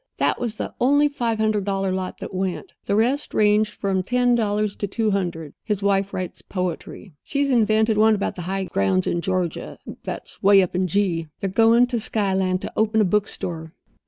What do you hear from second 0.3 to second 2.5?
was the only five hundred dollar lot that